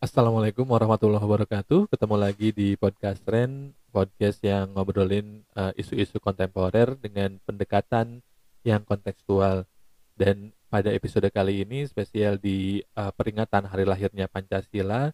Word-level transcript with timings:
Assalamualaikum 0.00 0.64
warahmatullahi 0.64 1.18
wabarakatuh. 1.20 1.90
Ketemu 1.90 2.14
lagi 2.14 2.54
di 2.54 2.78
podcast 2.78 3.26
Ren, 3.26 3.74
podcast 3.90 4.38
yang 4.46 4.70
ngobrolin 4.78 5.42
uh, 5.58 5.74
isu-isu 5.74 6.22
kontemporer 6.22 6.94
dengan 6.94 7.42
pendekatan 7.42 8.22
yang 8.62 8.86
kontekstual. 8.86 9.66
Dan 10.14 10.54
pada 10.70 10.94
episode 10.94 11.26
kali 11.34 11.66
ini 11.66 11.82
spesial 11.90 12.38
di 12.38 12.80
uh, 12.94 13.10
peringatan 13.10 13.66
hari 13.66 13.82
lahirnya 13.82 14.30
Pancasila, 14.30 15.10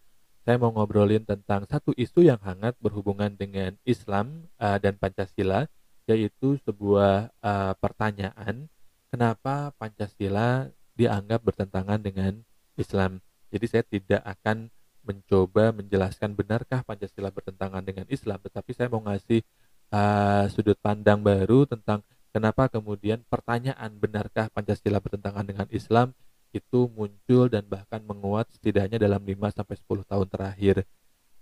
saya 0.47 0.55
mau 0.63 0.71
ngobrolin 0.71 1.27
tentang 1.27 1.67
satu 1.67 1.91
isu 1.99 2.23
yang 2.23 2.39
hangat 2.39 2.71
berhubungan 2.79 3.35
dengan 3.35 3.75
Islam 3.83 4.47
uh, 4.63 4.79
dan 4.79 4.95
Pancasila, 4.95 5.67
yaitu 6.07 6.55
sebuah 6.63 7.35
uh, 7.43 7.75
pertanyaan 7.75 8.71
kenapa 9.11 9.75
Pancasila 9.75 10.71
dianggap 10.95 11.43
bertentangan 11.43 11.99
dengan 11.99 12.39
Islam. 12.79 13.19
Jadi 13.51 13.65
saya 13.67 13.83
tidak 13.91 14.23
akan 14.23 14.71
mencoba 15.03 15.75
menjelaskan 15.75 16.31
benarkah 16.31 16.79
Pancasila 16.79 17.27
bertentangan 17.27 17.83
dengan 17.83 18.07
Islam, 18.07 18.39
tetapi 18.39 18.71
saya 18.71 18.87
mau 18.87 19.03
ngasih 19.03 19.43
uh, 19.91 20.47
sudut 20.47 20.79
pandang 20.79 21.19
baru 21.19 21.67
tentang 21.67 22.07
kenapa 22.31 22.71
kemudian 22.71 23.19
pertanyaan 23.27 23.91
benarkah 23.99 24.47
Pancasila 24.55 25.03
bertentangan 25.03 25.43
dengan 25.43 25.67
Islam 25.75 26.15
itu 26.55 26.87
muncul 26.91 27.51
dan 27.51 27.67
bahkan 27.67 27.99
menguat 28.03 28.47
setidaknya 28.55 29.01
dalam 29.01 29.19
5 29.19 29.57
sampai 29.57 29.75
10 29.75 30.07
tahun 30.07 30.27
terakhir. 30.27 30.75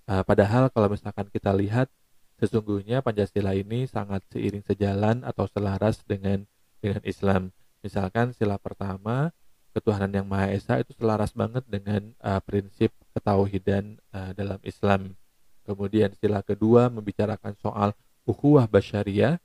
Uh, 0.06 0.22
padahal 0.22 0.70
kalau 0.70 0.90
misalkan 0.90 1.26
kita 1.30 1.50
lihat 1.54 1.90
sesungguhnya 2.38 3.02
Pancasila 3.02 3.58
ini 3.58 3.90
sangat 3.90 4.22
seiring 4.30 4.62
sejalan 4.62 5.26
atau 5.26 5.50
selaras 5.50 6.02
dengan 6.06 6.46
dengan 6.84 7.02
Islam. 7.02 7.50
Misalkan 7.82 8.34
sila 8.34 8.62
pertama 8.62 9.34
ketuhanan 9.74 10.14
yang 10.14 10.28
Maha 10.30 10.54
Esa 10.54 10.80
itu 10.80 10.94
selaras 10.94 11.34
banget 11.34 11.66
dengan 11.66 12.14
uh, 12.22 12.42
prinsip 12.42 12.94
ketauhidan 13.18 13.98
uh, 14.14 14.32
dalam 14.38 14.62
Islam. 14.62 15.18
Kemudian 15.66 16.14
sila 16.22 16.46
kedua 16.46 16.94
membicarakan 16.94 17.58
soal 17.58 17.90
ukhuwah 18.30 18.70
basyariah, 18.70 19.42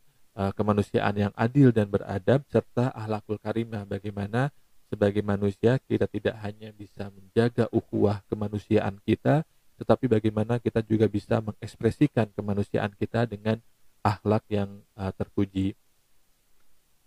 kemanusiaan 0.57 1.17
yang 1.17 1.33
adil 1.33 1.73
dan 1.73 1.89
beradab 1.89 2.45
serta 2.49 2.93
ahlakul 2.93 3.41
karimah 3.41 3.89
bagaimana 3.89 4.53
sebagai 4.91 5.23
manusia 5.23 5.79
kita 5.87 6.11
tidak 6.11 6.35
hanya 6.43 6.75
bisa 6.75 7.09
menjaga 7.15 7.71
ukhuwah 7.71 8.21
kemanusiaan 8.27 8.99
kita 9.07 9.47
tetapi 9.81 10.13
bagaimana 10.13 10.61
kita 10.61 10.85
juga 10.85 11.09
bisa 11.09 11.41
mengekspresikan 11.41 12.29
kemanusiaan 12.37 12.93
kita 13.01 13.25
dengan 13.25 13.57
akhlak 14.05 14.45
yang 14.53 14.85
uh, 14.93 15.09
terpuji. 15.17 15.73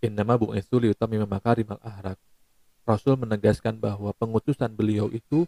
Innama 0.02 0.42
bu'itsu 0.42 0.81
liyutammima 0.81 1.30
makarimal 1.30 1.78
ahlak 1.86 2.17
Rasul 2.84 3.16
menegaskan 3.16 3.80
bahwa 3.80 4.12
pengutusan 4.18 4.75
beliau 4.75 5.08
itu 5.08 5.47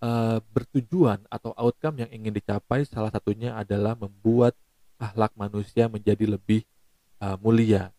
uh, 0.00 0.40
bertujuan 0.54 1.20
atau 1.28 1.52
outcome 1.52 2.06
yang 2.06 2.10
ingin 2.14 2.32
dicapai 2.32 2.88
salah 2.88 3.12
satunya 3.12 3.52
adalah 3.52 3.92
membuat 3.92 4.56
akhlak 4.96 5.36
manusia 5.36 5.92
menjadi 5.92 6.24
lebih 6.24 6.64
uh, 7.20 7.36
mulia. 7.36 7.92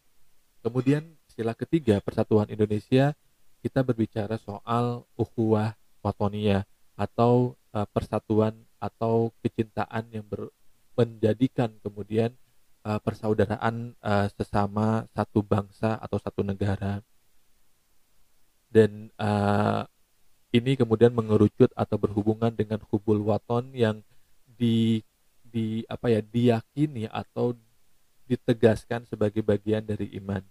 Kemudian 0.66 1.06
sila 1.30 1.54
ketiga 1.54 2.02
persatuan 2.02 2.50
Indonesia 2.50 3.14
kita 3.62 3.86
berbicara 3.86 4.42
soal 4.42 5.06
ukhuwah 5.14 5.78
watonia 6.02 6.66
atau 6.98 7.54
uh, 7.72 7.88
persatuan 7.94 8.58
atau 8.82 9.30
kecintaan 9.46 10.10
yang 10.10 10.26
ber, 10.26 10.50
menjadikan 10.98 11.70
kemudian 11.86 12.34
uh, 12.86 12.98
persaudaraan 13.02 13.94
uh, 14.02 14.28
sesama 14.34 15.06
satu 15.14 15.46
bangsa 15.46 15.98
atau 16.02 16.18
satu 16.18 16.42
negara. 16.42 17.06
Dan 18.72 19.12
uh, 19.20 19.86
ini 20.52 20.76
kemudian 20.76 21.14
mengerucut 21.14 21.72
atau 21.76 21.96
berhubungan 21.96 22.52
dengan 22.52 22.82
hubul 22.92 23.24
waton 23.24 23.72
yang 23.72 24.00
di 24.46 25.04
di 25.42 25.84
apa 25.92 26.08
ya 26.08 26.24
diyakini 26.24 27.12
atau 27.12 27.52
ditegaskan 28.26 29.04
sebagai 29.06 29.44
bagian 29.44 29.84
dari 29.84 30.12
iman. 30.18 30.42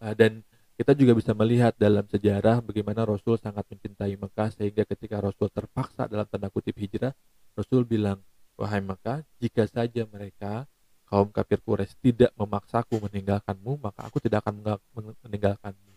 Uh, 0.00 0.14
dan 0.14 0.46
kita 0.80 0.96
juga 0.96 1.12
bisa 1.12 1.36
melihat 1.36 1.76
dalam 1.76 2.08
sejarah 2.08 2.64
bagaimana 2.64 3.04
Rasul 3.04 3.36
sangat 3.36 3.68
mencintai 3.68 4.16
Mekah 4.16 4.48
sehingga 4.56 4.88
ketika 4.88 5.20
Rasul 5.20 5.52
terpaksa 5.52 6.08
dalam 6.08 6.24
tanda 6.24 6.48
kutip 6.48 6.80
hijrah 6.80 7.12
Rasul 7.52 7.84
bilang 7.84 8.24
wahai 8.56 8.80
Mekah 8.80 9.20
jika 9.36 9.68
saja 9.68 10.08
mereka 10.08 10.64
kaum 11.04 11.28
kafir 11.28 11.60
Quraisy 11.60 12.00
tidak 12.00 12.32
memaksaku 12.40 12.96
meninggalkanmu 12.96 13.76
maka 13.76 14.08
aku 14.08 14.24
tidak 14.24 14.40
akan 14.40 14.80
meninggalkanmu 15.28 15.90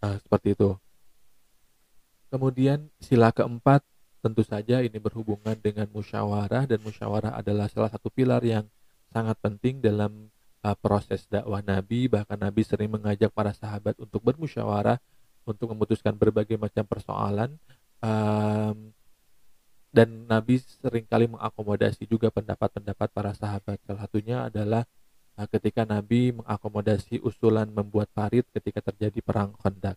Nah, 0.00 0.16
seperti 0.16 0.56
itu. 0.56 0.70
Kemudian 2.32 2.88
sila 2.96 3.28
keempat 3.36 3.84
tentu 4.24 4.40
saja 4.44 4.80
ini 4.80 4.96
berhubungan 4.96 5.56
dengan 5.60 5.88
musyawarah 5.92 6.64
dan 6.64 6.80
musyawarah 6.80 7.36
adalah 7.36 7.68
salah 7.68 7.92
satu 7.92 8.08
pilar 8.08 8.40
yang 8.44 8.64
sangat 9.12 9.36
penting 9.40 9.84
dalam 9.84 10.32
uh, 10.64 10.76
proses 10.78 11.26
dakwah 11.26 11.60
Nabi 11.60 12.06
bahkan 12.10 12.36
Nabi 12.36 12.64
sering 12.64 12.90
mengajak 12.92 13.30
para 13.32 13.52
sahabat 13.54 13.96
untuk 14.00 14.20
bermusyawarah 14.24 14.98
untuk 15.44 15.72
memutuskan 15.72 16.14
berbagai 16.14 16.60
macam 16.60 16.84
persoalan 16.84 17.56
um, 18.04 18.92
dan 19.90 20.08
Nabi 20.30 20.62
sering 20.62 21.04
kali 21.04 21.26
mengakomodasi 21.26 22.06
juga 22.06 22.30
pendapat-pendapat 22.30 23.08
para 23.10 23.32
sahabat 23.34 23.76
salah 23.82 24.06
satunya 24.06 24.46
adalah 24.46 24.86
Nah, 25.40 25.48
ketika 25.48 25.88
Nabi 25.88 26.36
mengakomodasi 26.36 27.24
usulan 27.24 27.64
membuat 27.72 28.12
parit 28.12 28.44
ketika 28.52 28.84
terjadi 28.92 29.24
perang 29.24 29.56
Khandaq. 29.56 29.96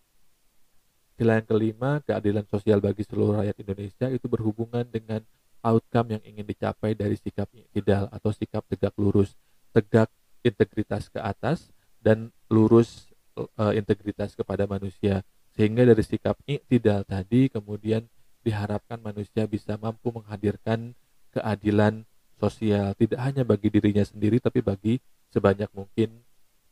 Sila 1.19 1.35
yang 1.35 1.43
kelima, 1.43 1.99
keadilan 1.99 2.47
sosial 2.47 2.79
bagi 2.79 3.03
seluruh 3.03 3.43
rakyat 3.43 3.59
Indonesia 3.59 4.07
itu 4.07 4.23
berhubungan 4.31 4.87
dengan 4.87 5.19
outcome 5.59 6.15
yang 6.15 6.23
ingin 6.23 6.47
dicapai 6.47 6.95
dari 6.95 7.19
sikap 7.19 7.51
tidak 7.75 8.07
atau 8.15 8.31
sikap 8.31 8.63
tegak 8.71 8.95
lurus, 8.95 9.35
tegak 9.75 10.07
integritas 10.43 11.07
ke 11.09 11.17
atas 11.17 11.71
dan 12.03 12.29
lurus 12.51 13.09
uh, 13.39 13.73
integritas 13.73 14.35
kepada 14.37 14.67
manusia. 14.69 15.23
Sehingga 15.55 15.87
dari 15.87 16.03
sikap 16.03 16.37
iktidal 16.45 17.07
tadi 17.07 17.47
kemudian 17.49 18.05
diharapkan 18.43 18.99
manusia 18.99 19.47
bisa 19.47 19.79
mampu 19.79 20.11
menghadirkan 20.11 20.91
keadilan 21.31 22.03
sosial. 22.37 22.93
Tidak 22.99 23.17
hanya 23.17 23.47
bagi 23.47 23.71
dirinya 23.71 24.03
sendiri 24.03 24.43
tapi 24.43 24.59
bagi 24.59 24.99
sebanyak 25.31 25.71
mungkin 25.71 26.21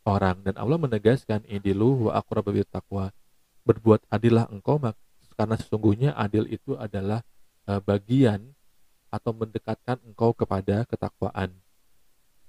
orang. 0.04 0.44
Dan 0.44 0.60
Allah 0.60 0.78
menegaskan 0.78 1.48
idilu 1.48 2.12
wa 2.12 2.20
aqrabu 2.20 2.52
taqwa. 2.68 3.16
Berbuat 3.64 4.04
adillah 4.10 4.50
engkau 4.50 4.82
karena 5.38 5.56
sesungguhnya 5.58 6.12
adil 6.18 6.50
itu 6.50 6.76
adalah 6.76 7.22
uh, 7.70 7.80
bagian 7.82 8.42
atau 9.14 9.32
mendekatkan 9.34 10.02
engkau 10.06 10.34
kepada 10.34 10.84
ketakwaan. 10.90 11.54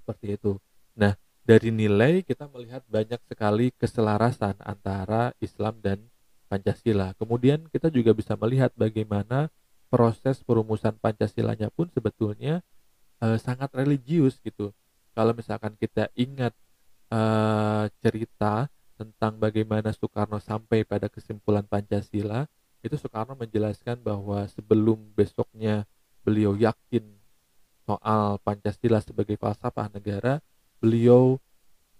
Seperti 0.02 0.40
itu 0.40 0.58
nah 0.92 1.16
dari 1.42 1.74
nilai 1.74 2.22
kita 2.22 2.46
melihat 2.50 2.86
banyak 2.86 3.18
sekali 3.26 3.74
keselarasan 3.74 4.54
antara 4.62 5.34
Islam 5.42 5.82
dan 5.82 5.98
Pancasila. 6.46 7.16
Kemudian 7.18 7.66
kita 7.72 7.88
juga 7.88 8.12
bisa 8.14 8.36
melihat 8.36 8.70
bagaimana 8.76 9.48
proses 9.88 10.44
perumusan 10.44 10.96
Pancasilanya 11.00 11.72
pun 11.72 11.88
sebetulnya 11.90 12.60
uh, 13.24 13.40
sangat 13.40 13.72
religius 13.72 14.36
gitu. 14.44 14.70
Kalau 15.12 15.32
misalkan 15.32 15.76
kita 15.76 16.08
ingat 16.16 16.52
uh, 17.12 17.88
cerita 18.00 18.68
tentang 18.96 19.36
bagaimana 19.36 19.90
Soekarno 19.92 20.38
sampai 20.38 20.84
pada 20.86 21.08
kesimpulan 21.10 21.64
Pancasila, 21.66 22.46
itu 22.80 22.94
Soekarno 22.96 23.36
menjelaskan 23.36 24.00
bahwa 24.00 24.44
sebelum 24.48 25.12
besoknya 25.12 25.84
beliau 26.22 26.54
yakin 26.54 27.02
soal 27.82 28.38
Pancasila 28.40 29.02
sebagai 29.02 29.34
falsafah 29.36 29.90
negara, 29.90 30.38
beliau 30.82 31.38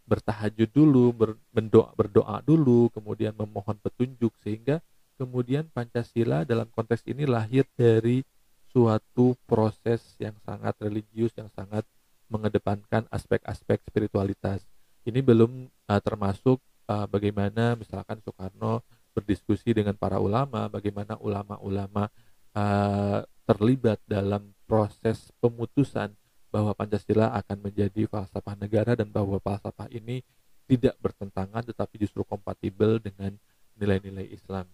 bertahajud 0.03 0.67
dulu, 0.75 1.15
berdoa, 1.55 1.95
berdoa 1.95 2.43
dulu, 2.43 2.91
kemudian 2.91 3.31
memohon 3.39 3.79
petunjuk 3.79 4.35
sehingga 4.43 4.83
kemudian 5.15 5.71
Pancasila 5.71 6.43
dalam 6.43 6.67
konteks 6.75 7.07
ini 7.07 7.23
lahir 7.23 7.63
dari 7.79 8.27
suatu 8.75 9.39
proses 9.47 10.03
yang 10.19 10.35
sangat 10.43 10.75
religius, 10.83 11.31
yang 11.39 11.49
sangat 11.55 11.87
mengedepankan 12.27 13.07
aspek-aspek 13.13 13.79
spiritualitas. 13.87 14.65
Ini 15.07 15.23
belum 15.23 15.69
uh, 15.69 16.01
termasuk 16.03 16.59
uh, 16.89 17.07
bagaimana 17.07 17.79
misalkan 17.79 18.19
Soekarno 18.25 18.83
berdiskusi 19.13 19.77
dengan 19.77 19.95
para 19.95 20.17
ulama, 20.17 20.67
bagaimana 20.73 21.21
ulama-ulama 21.21 22.09
uh, 22.57 23.21
terlibat 23.45 24.01
dalam 24.09 24.57
proses 24.65 25.29
pemutusan 25.39 26.17
bahwa 26.53 26.77
Pancasila 26.77 27.33
akan 27.41 27.73
menjadi 27.73 28.05
falsafah 28.05 28.55
negara 28.61 28.93
dan 28.93 29.09
bahwa 29.09 29.41
falsafah 29.41 29.89
ini 29.89 30.21
tidak 30.69 30.95
bertentangan 31.01 31.65
tetapi 31.65 31.97
justru 31.97 32.23
kompatibel 32.29 33.01
dengan 33.01 33.33
nilai-nilai 33.81 34.29
Islam. 34.29 34.69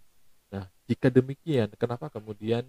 Nah, 0.50 0.66
jika 0.90 1.08
demikian, 1.08 1.70
kenapa 1.78 2.10
kemudian 2.10 2.66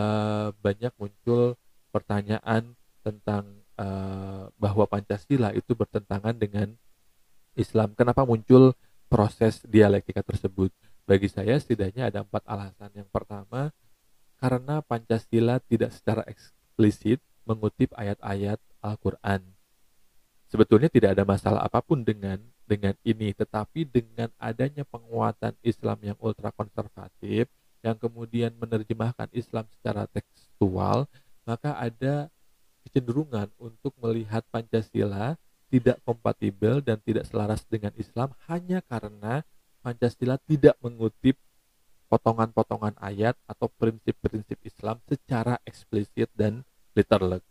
uh, 0.00 0.56
banyak 0.64 0.90
muncul 0.96 1.60
pertanyaan 1.92 2.72
tentang 3.04 3.44
uh, 3.76 4.48
bahwa 4.56 4.88
Pancasila 4.88 5.52
itu 5.52 5.76
bertentangan 5.76 6.34
dengan 6.34 6.72
Islam. 7.54 7.92
Kenapa 7.92 8.24
muncul 8.24 8.72
proses 9.06 9.62
dialektika 9.64 10.24
tersebut? 10.24 10.72
Bagi 11.06 11.30
saya 11.30 11.54
setidaknya 11.60 12.10
ada 12.10 12.26
empat 12.26 12.42
alasan. 12.48 12.90
Yang 12.92 13.08
pertama, 13.14 13.70
karena 14.36 14.82
Pancasila 14.82 15.62
tidak 15.64 15.94
secara 15.94 16.26
eksplisit 16.26 17.22
mengutip 17.46 17.94
ayat-ayat 17.94 18.58
Al-Quran. 18.82 19.40
Sebetulnya 20.46 20.90
tidak 20.90 21.18
ada 21.18 21.24
masalah 21.26 21.62
apa 21.62 21.82
pun 21.82 22.02
dengan 22.02 22.38
dengan 22.66 22.94
ini, 23.06 23.30
tetapi 23.30 23.86
dengan 23.86 24.30
adanya 24.38 24.82
penguatan 24.86 25.54
Islam 25.62 25.98
yang 26.02 26.18
ultra 26.18 26.50
konservatif, 26.50 27.46
yang 27.82 27.94
kemudian 27.94 28.50
menerjemahkan 28.58 29.30
Islam 29.30 29.66
secara 29.70 30.10
tekstual, 30.10 31.06
maka 31.46 31.78
ada 31.78 32.26
kecenderungan 32.86 33.50
untuk 33.58 33.94
melihat 34.02 34.42
Pancasila 34.50 35.38
tidak 35.70 35.98
kompatibel 36.06 36.78
dan 36.82 36.98
tidak 37.02 37.26
selaras 37.26 37.62
dengan 37.66 37.90
Islam 37.98 38.34
hanya 38.46 38.82
karena 38.86 39.42
Pancasila 39.82 40.38
tidak 40.46 40.78
mengutip 40.82 41.38
potongan-potongan 42.06 42.94
ayat 43.02 43.34
atau 43.50 43.66
prinsip-prinsip 43.66 44.58
Islam 44.62 45.02
secara 45.10 45.58
eksplisit 45.66 46.30
dan 46.38 46.62
literal. 46.96 47.44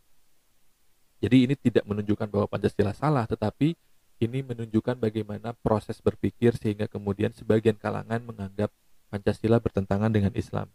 Jadi 1.22 1.36
ini 1.48 1.54
tidak 1.56 1.86
menunjukkan 1.86 2.28
bahwa 2.28 2.50
Pancasila 2.50 2.92
salah, 2.92 3.24
tetapi 3.24 3.78
ini 4.20 4.38
menunjukkan 4.42 4.98
bagaimana 4.98 5.54
proses 5.62 6.02
berpikir 6.02 6.56
sehingga 6.58 6.90
kemudian 6.90 7.32
sebagian 7.32 7.78
kalangan 7.78 8.20
menganggap 8.20 8.68
Pancasila 9.08 9.62
bertentangan 9.62 10.10
dengan 10.10 10.34
Islam. 10.34 10.68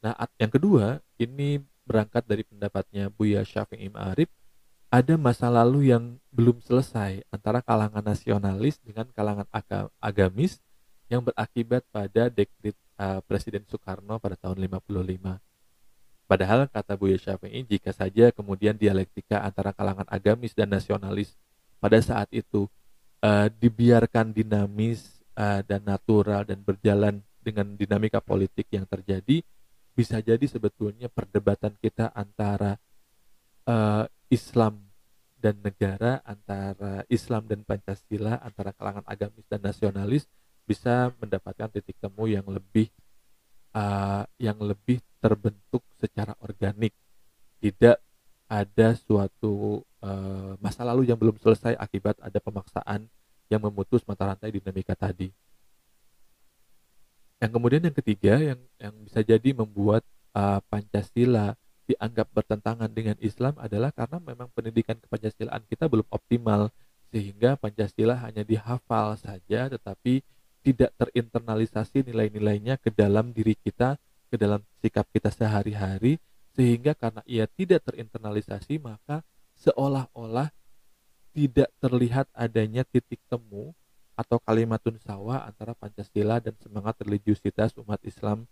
Nah, 0.00 0.14
yang 0.38 0.52
kedua, 0.52 1.00
ini 1.18 1.60
berangkat 1.84 2.24
dari 2.24 2.44
pendapatnya 2.44 3.12
Buya 3.12 3.44
Syafi'i 3.44 3.88
Ma'arif, 3.92 4.28
ada 4.88 5.18
masa 5.18 5.50
lalu 5.50 5.90
yang 5.90 6.22
belum 6.30 6.62
selesai 6.62 7.26
antara 7.34 7.58
kalangan 7.60 8.04
nasionalis 8.04 8.78
dengan 8.78 9.10
kalangan 9.10 9.48
agamis 9.98 10.62
yang 11.10 11.24
berakibat 11.24 11.82
pada 11.90 12.30
dekrit 12.30 12.76
uh, 12.96 13.18
Presiden 13.26 13.66
Soekarno 13.66 14.22
pada 14.22 14.38
tahun 14.38 14.62
55. 14.62 15.53
Padahal 16.24 16.66
kata 16.72 16.96
Buya 16.96 17.20
Syafi'i, 17.20 17.68
jika 17.68 17.92
saja 17.92 18.32
kemudian 18.32 18.74
dialektika 18.74 19.44
antara 19.44 19.76
kalangan 19.76 20.08
agamis 20.08 20.56
dan 20.56 20.72
nasionalis 20.72 21.36
pada 21.76 22.00
saat 22.00 22.32
itu 22.32 22.64
uh, 23.20 23.52
dibiarkan 23.60 24.32
dinamis 24.32 25.20
uh, 25.36 25.60
dan 25.68 25.84
natural 25.84 26.48
dan 26.48 26.64
berjalan 26.64 27.20
dengan 27.44 27.76
dinamika 27.76 28.24
politik 28.24 28.72
yang 28.72 28.88
terjadi, 28.88 29.44
bisa 29.92 30.18
jadi 30.24 30.42
sebetulnya 30.48 31.12
perdebatan 31.12 31.76
kita 31.76 32.08
antara 32.16 32.80
uh, 33.68 34.08
Islam 34.32 34.80
dan 35.36 35.60
negara, 35.60 36.24
antara 36.24 37.04
Islam 37.12 37.44
dan 37.44 37.68
Pancasila, 37.68 38.40
antara 38.40 38.72
kalangan 38.72 39.04
agamis 39.04 39.44
dan 39.44 39.60
nasionalis 39.60 40.24
bisa 40.64 41.12
mendapatkan 41.20 41.68
titik 41.68 42.00
temu 42.00 42.24
yang 42.24 42.48
lebih 42.48 42.88
uh, 43.76 44.24
yang 44.40 44.56
lebih 44.56 45.04
terbentuk 45.24 45.80
secara 45.96 46.36
organik. 46.44 46.92
Tidak 47.64 47.96
ada 48.44 48.88
suatu 48.92 49.80
uh, 50.04 50.52
masa 50.60 50.84
lalu 50.84 51.08
yang 51.08 51.16
belum 51.16 51.40
selesai 51.40 51.72
akibat 51.80 52.20
ada 52.20 52.36
pemaksaan 52.36 53.08
yang 53.48 53.64
memutus 53.64 54.04
mata 54.04 54.28
rantai 54.28 54.52
dinamika 54.52 54.92
tadi. 54.92 55.32
Yang 57.40 57.50
kemudian 57.56 57.82
yang 57.88 57.96
ketiga 57.96 58.34
yang 58.36 58.60
yang 58.76 58.94
bisa 59.00 59.24
jadi 59.24 59.50
membuat 59.56 60.04
uh, 60.36 60.60
Pancasila 60.68 61.56
dianggap 61.88 62.28
bertentangan 62.36 62.92
dengan 62.92 63.16
Islam 63.24 63.56
adalah 63.56 63.96
karena 63.96 64.20
memang 64.20 64.52
pendidikan 64.52 64.96
kepancasilaan 65.00 65.64
kita 65.68 65.88
belum 65.88 66.04
optimal 66.12 66.68
sehingga 67.12 67.56
Pancasila 67.56 68.20
hanya 68.28 68.44
dihafal 68.44 69.16
saja 69.16 69.72
tetapi 69.72 70.20
tidak 70.64 70.96
terinternalisasi 70.96 72.08
nilai-nilainya 72.08 72.80
ke 72.80 72.88
dalam 72.88 73.36
diri 73.36 73.52
kita, 73.52 74.00
ke 74.34 74.36
dalam 74.36 74.58
sikap 74.82 75.06
kita 75.14 75.30
sehari-hari 75.30 76.18
sehingga 76.58 76.98
karena 76.98 77.22
ia 77.22 77.46
tidak 77.46 77.86
terinternalisasi 77.86 78.82
maka 78.82 79.22
seolah-olah 79.54 80.50
tidak 81.30 81.70
terlihat 81.78 82.26
adanya 82.34 82.82
titik 82.82 83.22
temu 83.30 83.70
atau 84.14 84.38
kalimatun 84.42 84.98
sawa 85.02 85.46
antara 85.46 85.74
Pancasila 85.74 86.42
dan 86.42 86.54
semangat 86.58 86.98
religiusitas 87.02 87.74
umat 87.78 87.98
Islam 88.06 88.46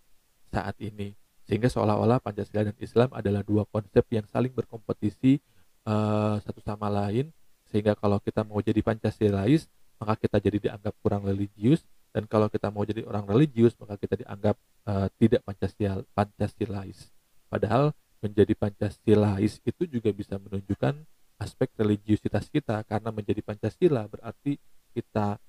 saat 0.50 0.74
ini. 0.82 1.14
Sehingga 1.46 1.70
seolah-olah 1.70 2.18
Pancasila 2.18 2.66
dan 2.66 2.74
Islam 2.82 3.10
adalah 3.14 3.46
dua 3.46 3.66
konsep 3.70 4.02
yang 4.10 4.26
saling 4.26 4.50
berkompetisi 4.50 5.38
uh, 5.86 6.42
satu 6.42 6.58
sama 6.62 6.90
lain. 6.90 7.30
Sehingga 7.70 7.94
kalau 7.94 8.18
kita 8.18 8.42
mau 8.42 8.58
jadi 8.58 8.82
Pancasilais 8.82 9.70
maka 10.02 10.18
kita 10.18 10.42
jadi 10.42 10.58
dianggap 10.58 10.98
kurang 10.98 11.22
religius 11.22 11.86
dan 12.12 12.28
kalau 12.28 12.46
kita 12.52 12.68
mau 12.68 12.84
jadi 12.84 13.02
orang 13.08 13.24
religius 13.24 13.72
maka 13.80 13.96
kita 13.96 14.20
dianggap 14.20 14.56
uh, 14.86 15.08
tidak 15.16 15.42
Pancasila 15.48 16.04
Pancasilais 16.12 17.08
padahal 17.48 17.96
menjadi 18.22 18.52
Pancasilais 18.54 19.58
itu 19.64 19.82
juga 19.88 20.12
bisa 20.14 20.36
menunjukkan 20.38 20.94
aspek 21.42 21.72
religiusitas 21.74 22.46
kita 22.52 22.84
karena 22.86 23.10
menjadi 23.10 23.42
Pancasila 23.42 24.06
berarti 24.06 24.60
kita 24.92 25.40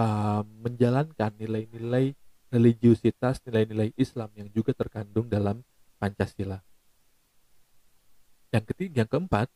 uh, 0.00 0.42
menjalankan 0.64 1.30
nilai-nilai 1.36 2.16
religiusitas, 2.50 3.38
nilai-nilai 3.46 3.94
Islam 3.94 4.28
yang 4.34 4.50
juga 4.50 4.74
terkandung 4.74 5.30
dalam 5.30 5.62
Pancasila. 6.02 6.58
Yang 8.50 8.64
ketiga, 8.74 9.06
yang 9.06 9.10
keempat, 9.10 9.46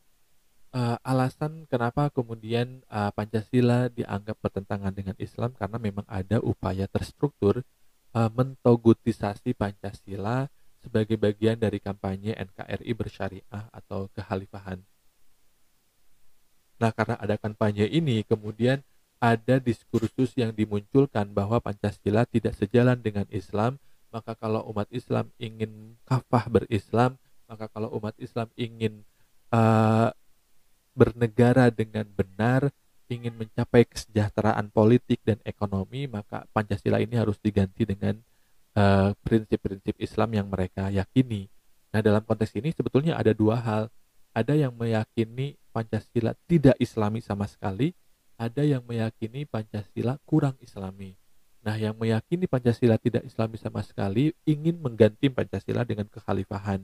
uh, 0.75 0.99
alasan 1.01 1.63
kenapa 1.71 2.11
kemudian 2.11 2.83
uh, 2.91 3.09
Pancasila 3.15 3.87
dianggap 3.87 4.35
bertentangan 4.43 4.91
dengan 4.91 5.15
Islam 5.15 5.55
karena 5.55 5.79
memang 5.79 6.03
ada 6.11 6.43
upaya 6.43 6.85
terstruktur 6.91 7.63
uh, 8.11 8.29
mentogutisasi 8.35 9.55
Pancasila 9.55 10.51
sebagai 10.83 11.17
bagian 11.17 11.57
dari 11.57 11.81
kampanye 11.81 12.35
NKRI 12.37 12.91
bersyariah 12.93 13.63
atau 13.73 14.11
kehalifahan. 14.13 14.83
Nah, 16.77 16.91
karena 16.93 17.15
ada 17.17 17.39
kampanye 17.39 17.89
ini, 17.89 18.21
kemudian 18.21 18.83
ada 19.17 19.57
diskursus 19.57 20.35
yang 20.37 20.53
dimunculkan 20.53 21.31
bahwa 21.33 21.57
Pancasila 21.63 22.27
tidak 22.29 22.53
sejalan 22.53 22.99
dengan 23.01 23.25
Islam, 23.33 23.81
maka 24.13 24.37
kalau 24.37 24.61
umat 24.69 24.85
Islam 24.93 25.31
ingin 25.41 25.97
kafah 26.05 26.51
berislam, 26.51 27.17
maka 27.49 27.65
kalau 27.71 27.89
umat 27.97 28.13
Islam 28.21 28.51
ingin 28.59 29.01
uh, 29.49 30.13
bernegara 30.95 31.69
dengan 31.69 32.07
benar, 32.07 32.71
ingin 33.11 33.37
mencapai 33.37 33.85
kesejahteraan 33.85 34.73
politik 34.73 35.21
dan 35.21 35.37
ekonomi, 35.45 36.09
maka 36.09 36.47
Pancasila 36.49 36.97
ini 36.97 37.19
harus 37.19 37.37
diganti 37.37 37.85
dengan 37.85 38.17
eh, 38.73 39.11
prinsip-prinsip 39.21 39.95
uh, 39.99 40.01
Islam 40.01 40.29
yang 40.33 40.47
mereka 40.49 40.89
yakini. 40.89 41.51
Nah, 41.93 42.01
dalam 42.01 42.25
konteks 42.25 42.55
ini 42.57 42.73
sebetulnya 42.73 43.15
ada 43.15 43.31
dua 43.31 43.61
hal. 43.61 43.83
Ada 44.35 44.51
yang 44.51 44.75
meyakini 44.75 45.55
Pancasila 45.71 46.35
tidak 46.43 46.75
Islami 46.75 47.23
sama 47.23 47.47
sekali, 47.47 47.95
ada 48.35 48.67
yang 48.67 48.83
meyakini 48.83 49.47
Pancasila 49.47 50.19
kurang 50.27 50.59
islami. 50.59 51.15
Nah, 51.63 51.79
yang 51.79 51.95
meyakini 51.97 52.45
Pancasila 52.45 52.99
tidak 52.99 53.25
islami 53.25 53.57
sama 53.57 53.81
sekali 53.81 54.35
ingin 54.45 54.77
mengganti 54.77 55.31
Pancasila 55.31 55.87
dengan 55.87 56.05
kekhalifahan. 56.11 56.83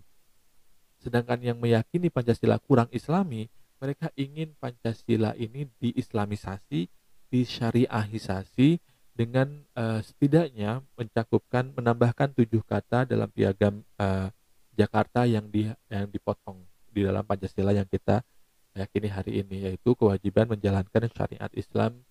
Sedangkan 0.97 1.37
yang 1.43 1.59
meyakini 1.61 2.09
Pancasila 2.09 2.57
kurang 2.57 2.89
islami, 2.89 3.51
mereka 3.81 4.13
ingin 4.13 4.53
Pancasila 4.61 5.33
ini 5.33 5.65
diislamisasi, 5.81 6.85
disyariahisasi 7.33 8.77
dengan 9.17 9.65
uh, 9.73 9.99
setidaknya 10.05 10.85
mencakupkan 10.93 11.73
menambahkan 11.73 12.37
tujuh 12.37 12.61
kata 12.61 13.09
dalam 13.09 13.27
piagam 13.33 13.81
uh, 13.97 14.29
Jakarta 14.77 15.25
yang 15.27 15.49
di 15.49 15.67
yang 15.89 16.07
dipotong 16.07 16.61
di 16.93 17.03
dalam 17.03 17.25
Pancasila 17.25 17.73
yang 17.73 17.89
kita 17.89 18.23
yakini 18.71 19.11
hari 19.11 19.43
ini 19.43 19.67
yaitu 19.67 19.97
kewajiban 19.97 20.47
menjalankan 20.47 21.11
syariat 21.11 21.51
Islam 21.57 22.05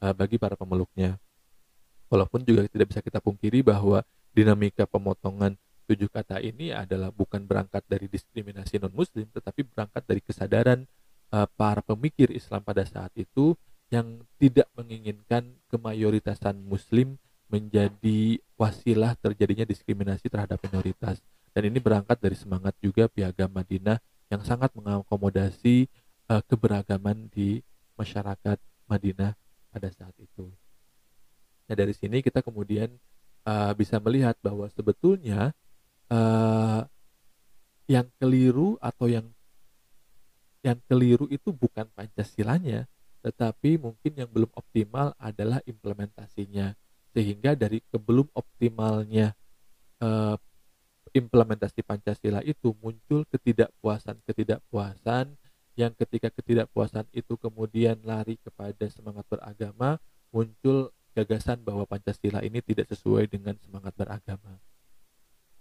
uh, 0.00 0.14
bagi 0.14 0.40
para 0.40 0.54
pemeluknya. 0.54 1.20
Walaupun 2.06 2.46
juga 2.46 2.64
tidak 2.70 2.94
bisa 2.94 3.02
kita 3.02 3.18
pungkiri 3.18 3.66
bahwa 3.66 4.00
dinamika 4.30 4.86
pemotongan 4.86 5.58
tujuh 5.90 6.06
kata 6.06 6.38
ini 6.38 6.70
adalah 6.70 7.10
bukan 7.10 7.46
berangkat 7.46 7.82
dari 7.86 8.06
diskriminasi 8.06 8.78
non 8.78 8.94
muslim 8.94 9.26
tetapi 9.30 9.66
berangkat 9.66 10.02
dari 10.06 10.22
kesadaran 10.22 10.86
uh, 11.32 11.48
para 11.56 11.82
pemikir 11.82 12.30
Islam 12.34 12.62
pada 12.62 12.84
saat 12.86 13.10
itu 13.16 13.56
yang 13.90 14.26
tidak 14.36 14.66
menginginkan 14.74 15.54
kemayoritasan 15.70 16.58
muslim 16.66 17.18
menjadi 17.46 18.42
wasilah 18.58 19.14
terjadinya 19.22 19.62
diskriminasi 19.62 20.26
terhadap 20.26 20.58
minoritas 20.66 21.22
dan 21.54 21.72
ini 21.72 21.78
berangkat 21.80 22.20
dari 22.20 22.36
semangat 22.36 22.76
juga 22.84 23.08
piagam 23.08 23.48
Madinah 23.48 23.96
yang 24.28 24.42
sangat 24.42 24.74
mengakomodasi 24.76 25.88
uh, 26.28 26.42
keberagaman 26.44 27.30
di 27.30 27.62
masyarakat 27.96 28.58
Madinah 28.90 29.32
pada 29.72 29.88
saat 29.88 30.12
itu. 30.18 30.52
Nah 31.66 31.74
dari 31.74 31.94
sini 31.96 32.20
kita 32.20 32.42
kemudian 32.42 32.92
uh, 33.46 33.72
bisa 33.72 33.96
melihat 34.02 34.36
bahwa 34.42 34.68
sebetulnya 34.68 35.54
uh, 36.12 36.84
yang 37.86 38.10
keliru 38.18 38.76
atau 38.82 39.06
yang 39.06 39.26
yang 40.66 40.82
keliru 40.90 41.30
itu 41.30 41.54
bukan 41.54 41.86
Pancasilanya, 41.94 42.90
tetapi 43.22 43.78
mungkin 43.78 44.18
yang 44.18 44.26
belum 44.26 44.50
optimal 44.50 45.14
adalah 45.14 45.62
implementasinya. 45.62 46.74
Sehingga 47.14 47.54
dari 47.54 47.78
kebelum 47.86 48.26
optimalnya 48.34 49.30
eh, 50.02 50.36
implementasi 51.14 51.86
Pancasila 51.86 52.42
itu 52.42 52.74
muncul 52.82 53.22
ketidakpuasan-ketidakpuasan 53.30 55.38
yang 55.78 55.94
ketika 55.94 56.34
ketidakpuasan 56.34 57.06
itu 57.14 57.38
kemudian 57.38 58.02
lari 58.02 58.42
kepada 58.42 58.90
semangat 58.90 59.22
beragama, 59.30 60.02
muncul 60.34 60.90
gagasan 61.16 61.62
bahwa 61.64 61.88
Pancasila 61.88 62.44
ini 62.44 62.60
tidak 62.60 62.92
sesuai 62.92 63.30
dengan 63.30 63.56
semangat 63.62 63.96
beragama. 63.96 64.60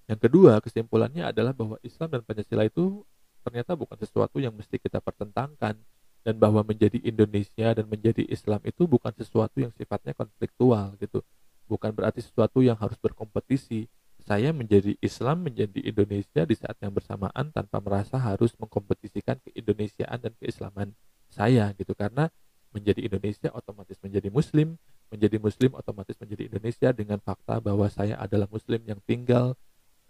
Yang 0.06 0.20
kedua, 0.28 0.60
kesimpulannya 0.60 1.32
adalah 1.32 1.56
bahwa 1.56 1.80
Islam 1.82 2.20
dan 2.20 2.22
Pancasila 2.24 2.68
itu 2.68 3.08
ternyata 3.46 3.78
bukan 3.78 3.94
sesuatu 4.02 4.42
yang 4.42 4.58
mesti 4.58 4.82
kita 4.82 4.98
pertentangkan 4.98 5.78
dan 6.26 6.36
bahwa 6.42 6.66
menjadi 6.66 6.98
Indonesia 7.06 7.78
dan 7.78 7.86
menjadi 7.86 8.26
Islam 8.26 8.58
itu 8.66 8.90
bukan 8.90 9.14
sesuatu 9.14 9.62
yang 9.62 9.70
sifatnya 9.78 10.18
konfliktual 10.18 10.98
gitu. 10.98 11.22
Bukan 11.70 11.94
berarti 11.94 12.26
sesuatu 12.26 12.66
yang 12.66 12.74
harus 12.82 12.98
berkompetisi. 12.98 13.86
Saya 14.26 14.50
menjadi 14.50 14.98
Islam, 15.06 15.46
menjadi 15.46 15.86
Indonesia 15.86 16.50
di 16.50 16.58
saat 16.58 16.82
yang 16.82 16.90
bersamaan 16.90 17.54
tanpa 17.54 17.78
merasa 17.78 18.18
harus 18.18 18.58
mengkompetisikan 18.58 19.38
keindonesiaan 19.46 20.18
dan 20.18 20.34
keislaman 20.42 20.98
saya 21.30 21.70
gitu 21.78 21.94
karena 21.94 22.34
menjadi 22.74 23.06
Indonesia 23.06 23.54
otomatis 23.54 24.02
menjadi 24.02 24.34
muslim 24.34 24.82
menjadi 25.14 25.38
muslim 25.38 25.72
otomatis 25.78 26.18
menjadi 26.18 26.50
Indonesia 26.50 26.90
dengan 26.90 27.22
fakta 27.22 27.62
bahwa 27.62 27.86
saya 27.88 28.18
adalah 28.18 28.50
muslim 28.50 28.82
yang 28.84 28.98
tinggal 29.06 29.54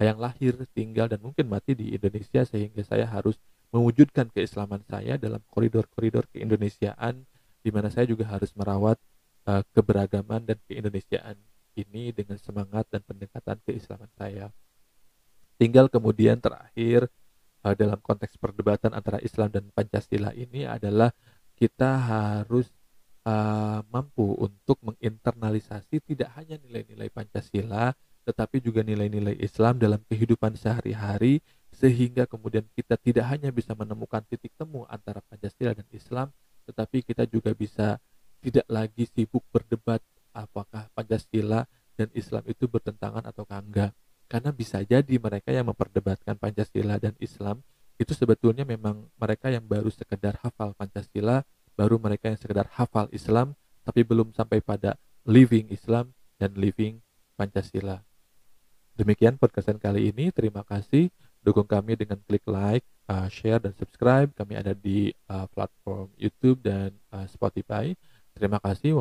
yang 0.03 0.19
lahir 0.19 0.59
tinggal 0.75 1.07
dan 1.07 1.23
mungkin 1.23 1.47
mati 1.47 1.71
di 1.71 1.95
Indonesia 1.95 2.43
sehingga 2.43 2.83
saya 2.83 3.07
harus 3.07 3.39
mewujudkan 3.71 4.27
keislaman 4.31 4.83
saya 4.87 5.15
dalam 5.15 5.39
koridor-koridor 5.47 6.27
keindonesiaan 6.35 7.23
di 7.63 7.69
mana 7.71 7.87
saya 7.87 8.05
juga 8.07 8.27
harus 8.27 8.51
merawat 8.53 8.99
uh, 9.47 9.63
keberagaman 9.71 10.43
dan 10.43 10.57
keindonesiaan 10.67 11.39
ini 11.75 12.11
dengan 12.11 12.39
semangat 12.39 12.87
dan 12.91 13.03
pendekatan 13.03 13.59
keislaman 13.63 14.11
saya. 14.15 14.51
Tinggal 15.55 15.87
kemudian 15.87 16.39
terakhir 16.43 17.07
uh, 17.63 17.75
dalam 17.75 17.99
konteks 18.03 18.35
perdebatan 18.35 18.91
antara 18.91 19.23
Islam 19.23 19.47
dan 19.51 19.71
Pancasila 19.71 20.35
ini 20.35 20.67
adalah 20.67 21.15
kita 21.55 21.95
harus 21.95 22.67
uh, 23.23 23.79
mampu 23.89 24.35
untuk 24.39 24.77
menginternalisasi 24.83 26.03
tidak 26.03 26.35
hanya 26.35 26.59
nilai-nilai 26.59 27.07
Pancasila, 27.09 27.95
tetapi 28.25 28.58
juga 28.60 28.82
nilai-nilai 28.82 29.38
Islam 29.38 29.77
dalam 29.77 30.01
kehidupan 30.10 30.58
sehari-hari, 30.58 31.46
sehingga 31.70 32.25
kemudian 32.25 32.65
kita 32.74 32.98
tidak 32.98 33.29
hanya 33.29 33.53
bisa 33.53 33.77
menemukan 33.77 34.25
titik 34.25 34.51
temu 34.58 34.89
antara 34.89 35.22
Pancasila 35.22 35.77
dan 35.77 35.86
Islam, 35.94 36.34
tetapi 36.65 37.05
kita 37.05 37.29
juga 37.29 37.53
bisa 37.53 38.01
tidak 38.41 38.65
lagi 38.65 39.05
sibuk 39.05 39.46
berdebat 39.53 40.01
apakah 40.34 40.89
Pancasila 40.98 41.63
dan 41.96 42.10
Islam 42.12 42.44
itu 42.50 42.65
bertentangan 42.65 43.24
atau 43.24 43.46
enggak. 43.48 43.94
Karena 44.25 44.50
bisa 44.50 44.82
jadi 44.82 45.15
mereka 45.22 45.53
yang 45.53 45.70
memperdebatkan 45.70 46.36
Pancasila 46.41 46.98
dan 46.98 47.13
Islam 47.22 47.62
itu 47.96 48.12
sebetulnya 48.12 48.67
memang 48.67 49.08
mereka 49.15 49.48
yang 49.48 49.63
baru 49.63 49.88
sekedar 49.88 50.41
hafal 50.44 50.75
Pancasila, 50.75 51.46
baru 51.77 51.96
mereka 52.01 52.27
yang 52.27 52.39
sekedar 52.39 52.67
hafal 52.75 53.08
Islam, 53.15 53.55
tapi 53.86 54.03
belum 54.03 54.34
sampai 54.36 54.60
pada 54.60 55.00
living 55.24 55.72
Islam 55.72 56.12
dan 56.36 56.58
living 56.58 57.00
Pancasila. 57.39 58.03
Demikian 58.95 59.35
podcastan 59.35 59.75
kali 59.75 60.07
ini. 60.15 60.31
Terima 60.31 60.63
kasih. 60.63 61.11
Dukung 61.43 61.67
kami 61.67 61.99
dengan 61.99 62.15
klik 62.23 62.47
like, 62.47 62.87
uh, 63.11 63.27
share, 63.27 63.59
dan 63.59 63.75
subscribe. 63.75 64.31
Kami 64.31 64.55
ada 64.55 64.71
di 64.71 65.11
uh, 65.27 65.43
platform 65.51 66.07
YouTube 66.15 66.63
dan 66.63 66.95
uh, 67.11 67.27
Spotify. 67.27 67.91
Terima 68.31 68.55
kasih. 68.63 68.95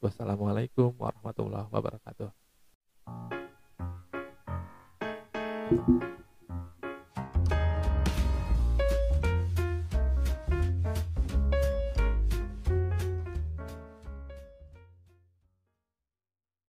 Wassalamualaikum 0.00 0.96
warahmatullahi 0.96 1.68
wabarakatuh. 1.68 2.32